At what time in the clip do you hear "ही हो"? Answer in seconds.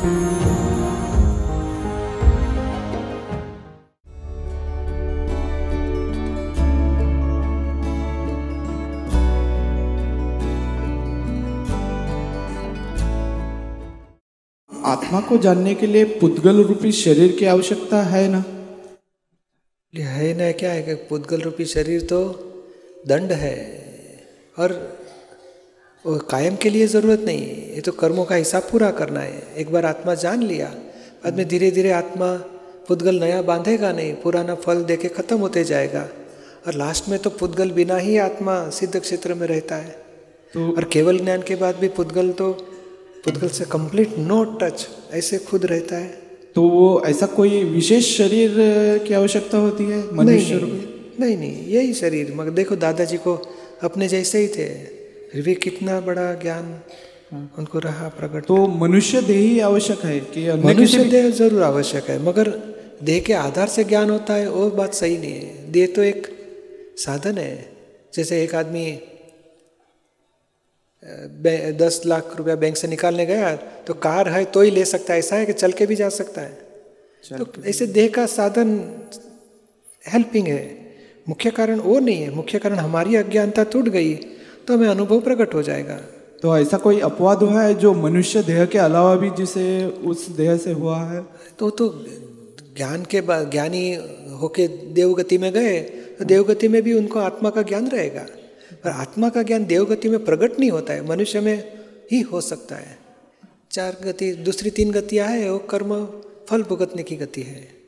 102.12-102.40